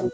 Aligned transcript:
Göz 0.00 0.08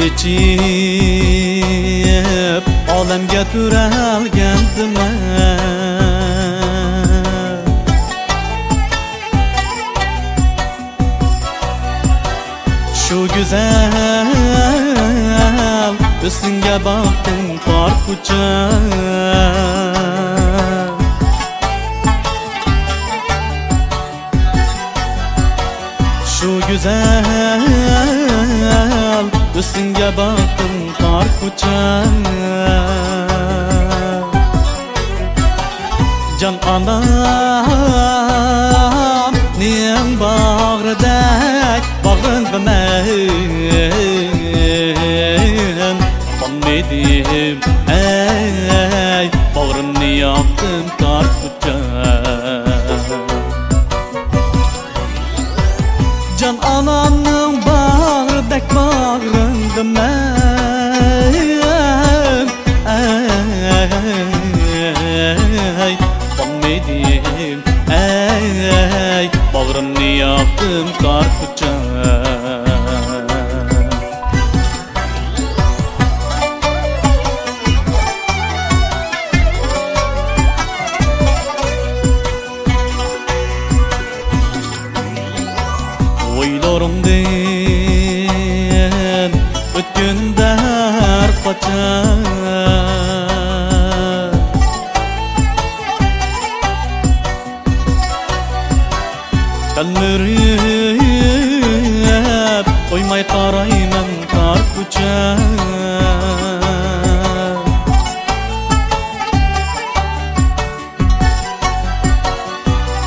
içip 0.00 0.68
olamga 2.94 3.44
turalgandima 3.52 5.08
Shu 5.68 5.77
ustingga 16.28 16.76
boqdim 16.86 17.44
qor 17.66 17.92
ko'cha 18.04 18.46
Shu 26.32 26.50
go'zal 26.68 27.64
ustingga 29.60 30.08
boqdim 30.18 30.74
qor 31.00 31.26
ko'cha 31.40 31.80
Jon 36.40 36.56
onam 36.74 36.92
ning 39.60 40.10
bag'ridak 40.24 41.82
bag'ringda 42.04 42.47
bağrımı 69.78 70.02
yaptım 70.02 70.88
qarpıca 71.02 71.68
Oylarımdan 86.38 87.08
ötkünlər 89.78 91.30
qaçar 91.44 92.27
Kallarıp 101.38 102.68
koymay 102.90 103.26
qarayman 103.26 104.10
qar 104.32 104.60
ko'char 104.74 105.38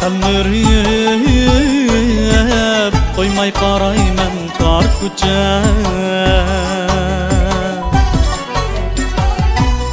Tanrıyım 0.01 1.23
Koymay 3.15 3.51
qarayman 3.53 4.35
qor 4.59 4.85
ko'cha 4.99 5.41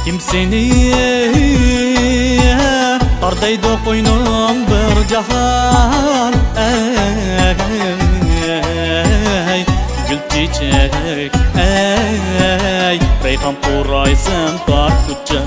Kim 0.05 0.17
seni 0.19 1.08
Qardaydi 3.49 3.73
qo'ynim 3.85 4.57
bir 4.69 4.97
jahon 5.09 6.33
Ey 6.63 7.55
gul 10.09 10.21
chechak 10.31 10.93
Ey 11.63 12.97
rayhon 13.23 13.55
qo'raysan 13.65 14.53
qor 14.67 14.93
ko'cha 15.05 15.41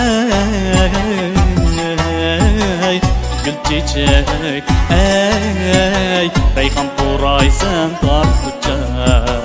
Ey 0.00 1.33
gul 3.44 3.56
chechak 3.68 4.64
Ey 4.96 6.28
rayhon 6.56 6.88
qo'raysan 6.98 7.90
qor 8.02 8.28
ko'cha 8.42 9.43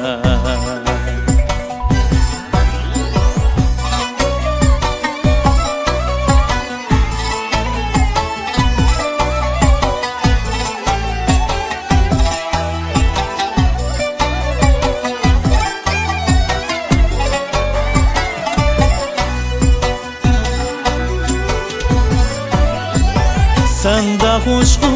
Sende 24.29 24.49
hoş 24.51 24.79
koy 24.79 24.89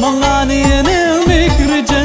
Mağaniyenin 0.00 1.28
mikrice. 1.28 2.04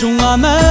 Şuna 0.00 0.36
men 0.36 0.67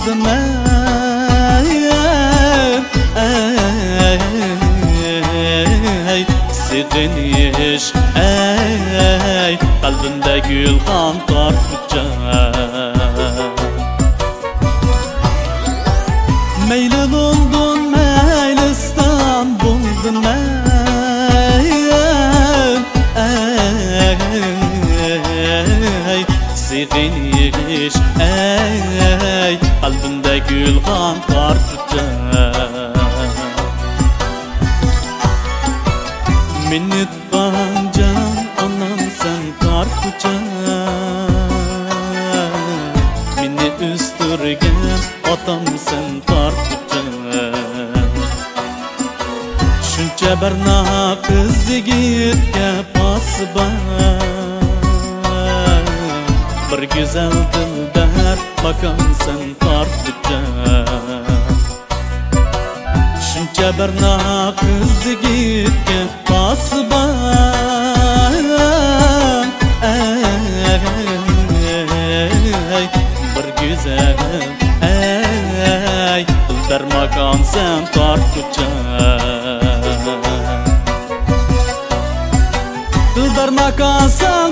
İstanbul'da 0.00 0.14
men 0.14 0.70
Ey, 8.16 8.78
ey 9.46 9.58
qalbimda 9.82 10.38
gulxan 10.38 11.16
tortibcha 11.26 12.04
Meyli 16.68 17.12
London, 17.12 17.78
meyli 17.90 18.70
İstanbul'da 18.72 20.12
men 20.24 20.70
Ey, 26.08 26.24
sig'inish 26.54 27.96
ey 28.20 29.39
gulxan 30.60 31.16
tortibcha 31.30 32.04
Minnet 36.68 37.12
bancan 37.32 38.18
anam 38.64 39.00
sen 39.20 39.42
kar 39.62 39.88
kucha 40.00 40.34
Meni 43.36 43.68
üstürgen 43.88 44.82
otam 45.32 45.64
sen 45.86 46.08
kar 46.28 46.54
kucha 46.66 47.02
Shuncha 49.90 50.32
bir 50.42 50.54
qiz 51.26 51.58
yigitga 51.72 52.70
posiba 52.94 53.66
Bir 56.70 56.82
go'zal 56.92 57.34
dildar 57.52 57.99
makan 58.62 58.98
sen 59.24 59.54
tarttıkça 59.60 60.40
Shuncha 63.26 63.68
bir 63.78 63.90
naqız 64.02 65.06
yigitga 65.06 66.00
pasban 66.28 67.14
Ey, 69.82 70.08
bir 73.34 73.46
güzel 73.60 74.16
ey 74.82 76.26
bir 76.70 76.82
makam 76.94 77.40
sen 77.52 77.80
tortgucha 77.94 78.70
Dilbar 83.16 83.48
makam 83.48 84.08
sen 84.08 84.50